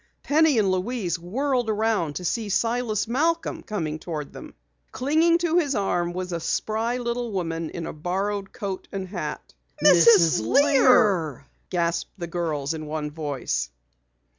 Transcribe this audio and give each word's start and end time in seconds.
Penny 0.23 0.57
and 0.57 0.71
Louise 0.71 1.19
whirled 1.19 1.69
around 1.69 2.15
to 2.15 2.25
see 2.25 2.49
Silas 2.49 3.05
Malcom 3.05 3.61
coming 3.61 3.99
toward 3.99 4.33
them. 4.33 4.55
Clinging 4.91 5.37
to 5.37 5.59
his 5.59 5.75
arm 5.75 6.11
was 6.11 6.33
a 6.33 6.39
spry 6.39 6.97
little 6.97 7.31
woman 7.31 7.69
in 7.69 7.85
a 7.85 7.93
borrowed 7.93 8.51
coat 8.51 8.87
and 8.91 9.07
hat. 9.07 9.53
"Mrs. 9.83 10.41
Lear!" 10.43 11.45
gasped 11.69 12.13
the 12.17 12.25
girls 12.25 12.73
in 12.73 12.87
one 12.87 13.11
voice. 13.11 13.69